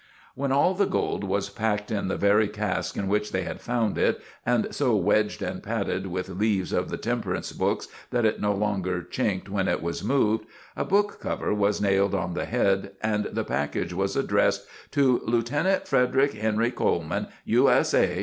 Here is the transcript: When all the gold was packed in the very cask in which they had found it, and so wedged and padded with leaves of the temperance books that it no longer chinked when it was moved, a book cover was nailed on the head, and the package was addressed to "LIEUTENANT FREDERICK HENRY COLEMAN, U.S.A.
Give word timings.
When 0.33 0.51
all 0.51 0.73
the 0.73 0.87
gold 0.87 1.23
was 1.23 1.51
packed 1.51 1.91
in 1.91 2.07
the 2.07 2.17
very 2.17 2.47
cask 2.47 2.97
in 2.97 3.07
which 3.07 3.31
they 3.31 3.43
had 3.43 3.61
found 3.61 3.99
it, 3.99 4.19
and 4.43 4.73
so 4.73 4.95
wedged 4.95 5.43
and 5.43 5.61
padded 5.61 6.07
with 6.07 6.27
leaves 6.29 6.73
of 6.73 6.89
the 6.89 6.97
temperance 6.97 7.51
books 7.51 7.87
that 8.09 8.25
it 8.25 8.41
no 8.41 8.51
longer 8.51 9.03
chinked 9.03 9.47
when 9.47 9.67
it 9.67 9.79
was 9.83 10.03
moved, 10.03 10.45
a 10.75 10.83
book 10.83 11.19
cover 11.21 11.53
was 11.53 11.79
nailed 11.79 12.15
on 12.15 12.33
the 12.33 12.45
head, 12.45 12.93
and 13.03 13.25
the 13.25 13.43
package 13.43 13.93
was 13.93 14.15
addressed 14.15 14.65
to 14.89 15.21
"LIEUTENANT 15.27 15.87
FREDERICK 15.87 16.33
HENRY 16.33 16.71
COLEMAN, 16.71 17.27
U.S.A. 17.45 18.19